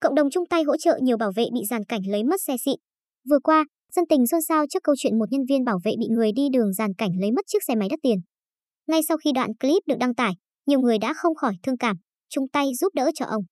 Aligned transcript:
cộng 0.00 0.14
đồng 0.14 0.30
chung 0.30 0.46
tay 0.46 0.62
hỗ 0.62 0.76
trợ 0.76 0.98
nhiều 1.02 1.16
bảo 1.16 1.32
vệ 1.36 1.44
bị 1.54 1.60
giàn 1.70 1.84
cảnh 1.84 2.00
lấy 2.08 2.24
mất 2.24 2.40
xe 2.46 2.56
xịn. 2.64 2.76
Vừa 3.30 3.38
qua, 3.42 3.64
dân 3.94 4.04
tình 4.08 4.26
xôn 4.26 4.40
xao 4.48 4.66
trước 4.70 4.82
câu 4.82 4.94
chuyện 4.98 5.18
một 5.18 5.24
nhân 5.30 5.42
viên 5.48 5.64
bảo 5.64 5.78
vệ 5.84 5.92
bị 5.98 6.06
người 6.10 6.30
đi 6.36 6.48
đường 6.52 6.72
giàn 6.72 6.94
cảnh 6.98 7.10
lấy 7.20 7.30
mất 7.32 7.42
chiếc 7.46 7.64
xe 7.68 7.74
máy 7.74 7.88
đắt 7.90 7.98
tiền. 8.02 8.18
Ngay 8.86 9.00
sau 9.08 9.16
khi 9.16 9.32
đoạn 9.34 9.50
clip 9.60 9.82
được 9.86 9.94
đăng 10.00 10.14
tải, 10.14 10.32
nhiều 10.66 10.80
người 10.80 10.98
đã 10.98 11.14
không 11.14 11.34
khỏi 11.34 11.54
thương 11.62 11.78
cảm, 11.78 11.96
chung 12.28 12.48
tay 12.48 12.66
giúp 12.80 12.94
đỡ 12.94 13.10
cho 13.14 13.24
ông. 13.24 13.42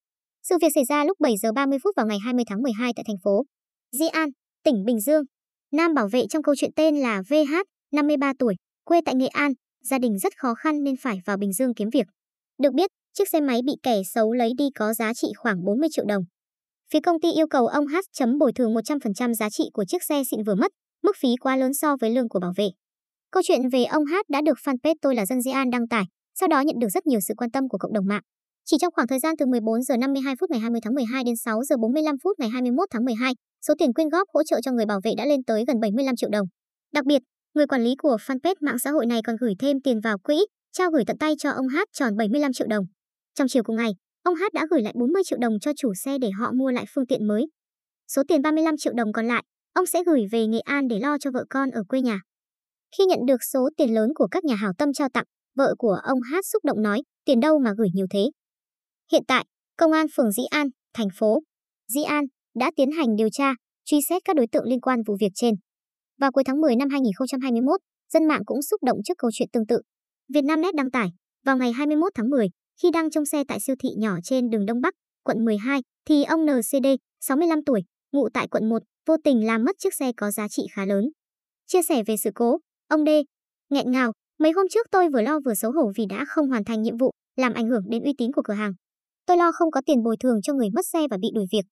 Sự 0.42 0.56
việc 0.61 0.69
xảy 0.74 0.84
ra 0.84 1.04
lúc 1.04 1.21
7 1.21 1.37
giờ 1.37 1.53
30 1.53 1.79
phút 1.84 1.96
vào 1.96 2.06
ngày 2.06 2.19
20 2.24 2.45
tháng 2.49 2.62
12 2.62 2.92
tại 2.96 3.04
thành 3.06 3.17
phố 3.24 3.44
Di 3.92 4.08
An, 4.08 4.28
tỉnh 4.65 4.85
Bình 4.85 5.01
Dương. 5.01 5.22
Nam 5.72 5.94
bảo 5.94 6.08
vệ 6.12 6.22
trong 6.30 6.42
câu 6.42 6.54
chuyện 6.58 6.71
tên 6.76 6.96
là 6.96 7.22
VH, 7.28 7.54
53 7.92 8.33
tuổi, 8.38 8.54
quê 8.85 9.01
tại 9.04 9.15
Nghệ 9.15 9.26
An, 9.26 9.53
gia 9.85 9.99
đình 9.99 10.19
rất 10.19 10.33
khó 10.37 10.54
khăn 10.54 10.83
nên 10.83 10.94
phải 10.96 11.19
vào 11.26 11.37
Bình 11.37 11.53
Dương 11.53 11.74
kiếm 11.74 11.88
việc. 11.92 12.06
Được 12.58 12.74
biết, 12.74 12.90
chiếc 13.15 13.28
xe 13.28 13.40
máy 13.40 13.60
bị 13.67 13.72
kẻ 13.83 14.03
xấu 14.15 14.33
lấy 14.33 14.53
đi 14.58 14.65
có 14.74 14.94
giá 14.94 15.15
trị 15.15 15.28
khoảng 15.37 15.65
40 15.65 15.88
triệu 15.92 16.05
đồng. 16.09 16.23
Phía 16.92 17.00
công 17.00 17.20
ty 17.20 17.28
yêu 17.32 17.46
cầu 17.46 17.66
ông 17.66 17.86
H 17.86 17.96
chấm 18.12 18.38
bồi 18.38 18.52
thường 18.52 18.74
100% 18.74 19.34
giá 19.34 19.51
trị 19.51 19.65
của 19.73 19.84
chiếc 19.84 20.02
xe 20.02 20.23
xịn 20.30 20.45
vừa 20.46 20.55
mất, 20.55 20.73
mức 21.02 21.16
phí 21.20 21.29
quá 21.41 21.56
lớn 21.56 21.74
so 21.74 21.96
với 22.01 22.10
lương 22.10 22.29
của 22.29 22.41
bảo 22.41 22.52
vệ. 22.56 22.69
Câu 23.30 23.42
chuyện 23.46 23.69
về 23.73 23.84
ông 23.84 24.05
H 24.05 24.15
đã 24.29 24.41
được 24.41 24.59
fanpage 24.65 24.95
tôi 25.02 25.15
là 25.15 25.27
dân 25.27 25.43
Di 25.43 25.51
An 25.51 25.70
đăng 25.70 25.88
tải, 25.88 26.05
sau 26.41 26.48
đó 26.48 26.60
nhận 26.60 26.77
được 26.79 26.88
rất 26.88 27.06
nhiều 27.06 27.20
sự 27.20 27.34
quan 27.37 27.51
tâm 27.51 27.69
của 27.69 27.79
cộng 27.79 27.93
đồng 27.93 28.06
mạng. 28.06 28.23
Chỉ 28.65 28.77
trong 28.80 28.93
khoảng 28.93 29.09
thời 29.09 29.19
gian 29.19 29.34
từ 29.38 29.46
14 29.46 29.82
giờ 29.82 29.96
52 29.96 30.34
phút 30.41 30.51
ngày 30.51 30.60
20 30.60 30.80
tháng 30.84 30.95
12 30.95 31.24
đến 31.24 31.37
6 31.37 31.65
giờ 31.65 31.77
45 31.77 32.15
phút 32.24 32.38
ngày 32.38 32.48
21 32.48 32.88
tháng 32.91 33.05
12, 33.05 33.32
số 33.66 33.74
tiền 33.79 33.93
quyên 33.93 34.09
góp 34.09 34.29
hỗ 34.34 34.43
trợ 34.43 34.60
cho 34.62 34.73
người 34.73 34.87
bảo 34.87 35.01
vệ 35.05 35.10
đã 35.16 35.27
lên 35.27 35.45
tới 35.46 35.65
gần 35.66 35.80
75 35.80 36.16
triệu 36.16 36.30
đồng. 36.32 36.46
Đặc 36.93 37.05
biệt, 37.05 37.23
người 37.55 37.66
quản 37.66 37.84
lý 37.84 37.95
của 37.98 38.16
fanpage 38.27 38.55
mạng 38.60 38.79
xã 38.79 38.91
hội 38.91 39.07
này 39.07 39.20
còn 39.27 39.37
gửi 39.41 39.55
thêm 39.59 39.77
tiền 39.84 40.01
vào 40.01 40.18
quỹ, 40.18 40.46
trao 40.73 40.91
gửi 40.91 41.05
tận 41.07 41.18
tay 41.18 41.34
cho 41.38 41.51
ông 41.51 41.68
H 41.68 41.77
tròn 41.93 42.16
75 42.16 42.52
triệu 42.52 42.66
đồng. 42.66 42.84
Trong 43.34 43.48
chiều 43.48 43.62
cùng 43.62 43.77
ngày, 43.77 43.91
ông 44.28 44.34
hát 44.34 44.52
đã 44.52 44.66
gửi 44.70 44.82
lại 44.82 44.92
40 44.96 45.23
triệu 45.24 45.38
đồng 45.38 45.60
cho 45.60 45.73
chủ 45.77 45.92
xe 45.95 46.18
để 46.18 46.30
họ 46.30 46.52
mua 46.52 46.70
lại 46.70 46.84
phương 46.95 47.06
tiện 47.06 47.27
mới. 47.27 47.46
Số 48.09 48.23
tiền 48.28 48.42
35 48.42 48.74
triệu 48.78 48.92
đồng 48.96 49.12
còn 49.12 49.27
lại, 49.27 49.42
ông 49.74 49.87
sẽ 49.87 50.04
gửi 50.06 50.20
về 50.32 50.46
Nghệ 50.46 50.60
An 50.60 50.88
để 50.88 50.98
lo 50.98 51.18
cho 51.20 51.30
vợ 51.30 51.45
con 51.51 51.70
ở 51.70 51.82
quê 51.88 52.01
nhà. 52.01 52.20
Khi 52.98 53.04
nhận 53.04 53.18
được 53.26 53.37
số 53.52 53.68
tiền 53.76 53.95
lớn 53.95 54.10
của 54.15 54.29
các 54.30 54.45
nhà 54.45 54.54
hảo 54.54 54.73
tâm 54.79 54.93
trao 54.93 55.09
tặng, 55.09 55.24
vợ 55.57 55.74
của 55.79 56.01
ông 56.02 56.20
Hát 56.20 56.46
xúc 56.46 56.65
động 56.65 56.82
nói, 56.82 57.02
tiền 57.24 57.40
đâu 57.40 57.59
mà 57.59 57.73
gửi 57.79 57.88
nhiều 57.95 58.07
thế. 58.10 58.30
Hiện 59.12 59.23
tại, 59.29 59.45
Công 59.79 59.93
an 59.93 60.07
phường 60.16 60.32
Dĩ 60.32 60.42
An, 60.51 60.68
thành 60.95 61.09
phố 61.18 61.42
Dĩ 61.88 62.02
An 62.02 62.24
đã 62.54 62.70
tiến 62.76 62.90
hành 62.90 63.16
điều 63.16 63.29
tra, 63.32 63.54
truy 63.85 63.98
xét 64.08 64.22
các 64.24 64.36
đối 64.36 64.46
tượng 64.52 64.64
liên 64.64 64.80
quan 64.80 65.02
vụ 65.06 65.16
việc 65.20 65.32
trên. 65.34 65.54
Vào 66.18 66.32
cuối 66.32 66.44
tháng 66.44 66.60
10 66.60 66.76
năm 66.76 66.88
2021, 66.90 67.80
dân 68.12 68.24
mạng 68.24 68.42
cũng 68.46 68.62
xúc 68.62 68.82
động 68.82 68.98
trước 69.04 69.14
câu 69.18 69.30
chuyện 69.34 69.48
tương 69.52 69.66
tự. 69.66 69.80
Vietnamnet 70.34 70.74
đăng 70.74 70.90
tải, 70.90 71.08
vào 71.44 71.56
ngày 71.56 71.72
21 71.72 72.12
tháng 72.14 72.30
10, 72.30 72.48
khi 72.82 72.90
đang 72.90 73.10
trong 73.10 73.26
xe 73.26 73.44
tại 73.48 73.60
siêu 73.60 73.76
thị 73.82 73.88
nhỏ 73.96 74.18
trên 74.24 74.50
đường 74.50 74.66
Đông 74.66 74.80
Bắc, 74.80 74.94
quận 75.24 75.44
12, 75.44 75.80
thì 76.08 76.24
ông 76.24 76.46
NCD, 76.46 76.86
65 77.20 77.64
tuổi, 77.64 77.80
ngụ 78.12 78.28
tại 78.34 78.48
quận 78.48 78.68
1, 78.68 78.82
vô 79.06 79.16
tình 79.24 79.46
làm 79.46 79.64
mất 79.64 79.76
chiếc 79.78 79.94
xe 79.94 80.12
có 80.16 80.30
giá 80.30 80.48
trị 80.48 80.62
khá 80.72 80.84
lớn. 80.84 81.04
Chia 81.66 81.82
sẻ 81.82 82.02
về 82.06 82.16
sự 82.16 82.30
cố, 82.34 82.58
ông 82.88 83.04
D. 83.04 83.08
nghẹn 83.70 83.90
ngào, 83.90 84.12
mấy 84.38 84.52
hôm 84.52 84.66
trước 84.70 84.86
tôi 84.90 85.08
vừa 85.08 85.22
lo 85.22 85.40
vừa 85.44 85.54
xấu 85.54 85.72
hổ 85.72 85.92
vì 85.96 86.06
đã 86.06 86.24
không 86.28 86.48
hoàn 86.48 86.64
thành 86.64 86.82
nhiệm 86.82 86.96
vụ, 86.96 87.10
làm 87.36 87.54
ảnh 87.54 87.68
hưởng 87.68 87.82
đến 87.90 88.02
uy 88.02 88.12
tín 88.18 88.32
của 88.32 88.42
cửa 88.44 88.54
hàng. 88.54 88.72
Tôi 89.26 89.36
lo 89.36 89.52
không 89.52 89.70
có 89.70 89.80
tiền 89.86 90.02
bồi 90.02 90.16
thường 90.20 90.42
cho 90.42 90.52
người 90.54 90.68
mất 90.74 90.86
xe 90.86 90.98
và 91.10 91.16
bị 91.20 91.28
đuổi 91.34 91.44
việc. 91.52 91.64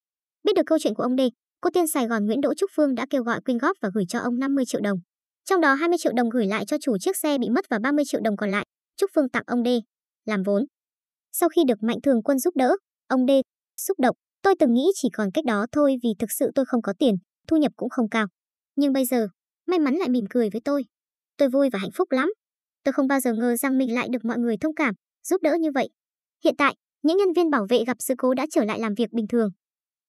Biết 0.45 0.53
được 0.57 0.67
câu 0.67 0.79
chuyện 0.79 0.95
của 0.95 1.03
ông 1.03 1.17
D, 1.17 1.21
cô 1.61 1.71
tiên 1.71 1.87
Sài 1.87 2.07
Gòn 2.07 2.27
Nguyễn 2.27 2.41
Đỗ 2.41 2.55
Trúc 2.55 2.71
Phương 2.77 2.95
đã 2.95 3.07
kêu 3.11 3.23
gọi 3.23 3.41
quyên 3.41 3.59
góp 3.59 3.77
và 3.83 3.91
gửi 3.95 4.05
cho 4.09 4.19
ông 4.19 4.39
50 4.39 4.65
triệu 4.67 4.81
đồng. 4.81 4.99
Trong 5.45 5.61
đó 5.61 5.75
20 5.75 5.99
triệu 5.99 6.13
đồng 6.17 6.31
gửi 6.31 6.47
lại 6.47 6.65
cho 6.67 6.77
chủ 6.81 6.99
chiếc 6.99 7.17
xe 7.17 7.39
bị 7.39 7.49
mất 7.51 7.65
và 7.71 7.79
30 7.79 8.05
triệu 8.09 8.21
đồng 8.25 8.37
còn 8.37 8.51
lại, 8.51 8.67
Trúc 8.97 9.11
Phương 9.15 9.29
tặng 9.29 9.45
ông 9.47 9.65
D 9.65 9.69
làm 10.25 10.43
vốn. 10.43 10.65
Sau 11.41 11.49
khi 11.49 11.63
được 11.69 11.83
Mạnh 11.83 12.01
Thường 12.03 12.23
Quân 12.23 12.39
giúp 12.39 12.57
đỡ, 12.57 12.77
ông 13.09 13.27
D 13.27 13.31
xúc 13.77 14.01
động, 14.01 14.17
tôi 14.43 14.55
từng 14.59 14.75
nghĩ 14.75 14.87
chỉ 14.95 15.09
còn 15.13 15.31
cách 15.35 15.45
đó 15.45 15.67
thôi 15.73 15.97
vì 16.03 16.09
thực 16.19 16.33
sự 16.39 16.51
tôi 16.55 16.65
không 16.65 16.83
có 16.83 16.93
tiền, 16.99 17.15
thu 17.49 17.57
nhập 17.57 17.73
cũng 17.77 17.91
không 17.91 18.09
cao. 18.09 18.27
Nhưng 18.77 18.93
bây 18.93 19.05
giờ, 19.05 19.29
may 19.67 19.79
mắn 19.79 19.95
lại 19.95 20.09
mỉm 20.09 20.25
cười 20.31 20.51
với 20.51 20.61
tôi. 20.65 20.85
Tôi 21.37 21.49
vui 21.49 21.71
và 21.73 21.79
hạnh 21.79 21.91
phúc 21.95 22.13
lắm. 22.13 22.33
Tôi 22.85 22.93
không 22.93 23.07
bao 23.07 23.21
giờ 23.21 23.33
ngờ 23.33 23.57
rằng 23.57 23.79
mình 23.79 23.95
lại 23.95 24.09
được 24.13 24.25
mọi 24.25 24.39
người 24.39 24.57
thông 24.61 24.75
cảm, 24.75 24.95
giúp 25.29 25.43
đỡ 25.43 25.57
như 25.61 25.71
vậy. 25.75 25.89
Hiện 26.45 26.55
tại, 26.59 26.75
những 27.03 27.17
nhân 27.17 27.33
viên 27.37 27.51
bảo 27.51 27.67
vệ 27.71 27.85
gặp 27.87 27.97
sự 28.01 28.15
cố 28.19 28.35
đã 28.35 28.47
trở 28.51 28.65
lại 28.65 28.81
làm 28.81 28.95
việc 28.95 29.13
bình 29.13 29.27
thường. 29.29 29.51